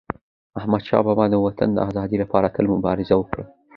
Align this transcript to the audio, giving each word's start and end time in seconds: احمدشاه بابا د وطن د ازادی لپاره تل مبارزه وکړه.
احمدشاه 0.59 1.03
بابا 1.05 1.25
د 1.29 1.35
وطن 1.45 1.69
د 1.73 1.77
ازادی 1.89 2.17
لپاره 2.23 2.51
تل 2.55 2.65
مبارزه 2.75 3.15
وکړه. 3.17 3.45